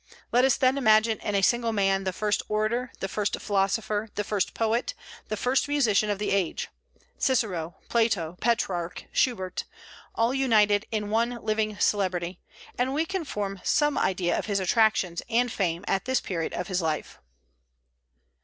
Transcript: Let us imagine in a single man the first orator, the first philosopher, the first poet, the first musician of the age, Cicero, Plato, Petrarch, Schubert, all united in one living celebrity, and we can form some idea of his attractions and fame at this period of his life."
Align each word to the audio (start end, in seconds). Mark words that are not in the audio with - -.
Let 0.31 0.45
us 0.45 0.57
imagine 0.57 1.19
in 1.19 1.35
a 1.35 1.43
single 1.43 1.71
man 1.71 2.05
the 2.05 2.11
first 2.11 2.41
orator, 2.49 2.91
the 3.01 3.07
first 3.07 3.39
philosopher, 3.39 4.09
the 4.15 4.23
first 4.23 4.55
poet, 4.55 4.95
the 5.27 5.37
first 5.37 5.67
musician 5.67 6.09
of 6.09 6.17
the 6.17 6.31
age, 6.31 6.69
Cicero, 7.19 7.75
Plato, 7.87 8.35
Petrarch, 8.41 9.05
Schubert, 9.11 9.63
all 10.15 10.33
united 10.33 10.87
in 10.89 11.11
one 11.11 11.37
living 11.45 11.77
celebrity, 11.77 12.39
and 12.79 12.95
we 12.95 13.05
can 13.05 13.23
form 13.23 13.61
some 13.63 13.95
idea 13.95 14.35
of 14.35 14.47
his 14.47 14.59
attractions 14.59 15.21
and 15.29 15.51
fame 15.51 15.85
at 15.87 16.05
this 16.05 16.19
period 16.19 16.53
of 16.53 16.67
his 16.67 16.81
life." 16.81 17.19